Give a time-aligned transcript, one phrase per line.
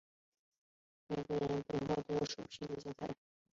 [1.09, 3.13] 每个人背后都有数不清的精彩